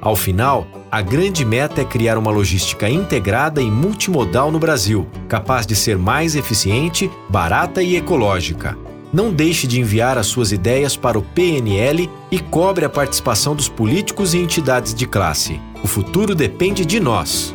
Ao 0.00 0.16
final, 0.16 0.66
a 0.90 1.00
grande 1.00 1.44
meta 1.44 1.80
é 1.80 1.84
criar 1.84 2.18
uma 2.18 2.32
logística 2.32 2.90
integrada 2.90 3.62
e 3.62 3.70
multimodal 3.70 4.50
no 4.50 4.58
Brasil, 4.58 5.06
capaz 5.28 5.64
de 5.64 5.76
ser 5.76 5.96
mais 5.96 6.34
eficiente, 6.34 7.08
barata 7.28 7.80
e 7.80 7.94
ecológica. 7.94 8.76
Não 9.12 9.32
deixe 9.32 9.66
de 9.66 9.78
enviar 9.78 10.18
as 10.18 10.26
suas 10.26 10.50
ideias 10.50 10.96
para 10.96 11.18
o 11.18 11.22
PNL 11.22 12.10
e 12.30 12.40
cobre 12.40 12.84
a 12.84 12.90
participação 12.90 13.54
dos 13.54 13.68
políticos 13.68 14.34
e 14.34 14.38
entidades 14.38 14.92
de 14.92 15.06
classe. 15.06 15.60
O 15.84 15.86
futuro 15.86 16.34
depende 16.34 16.84
de 16.84 16.98
nós. 16.98 17.54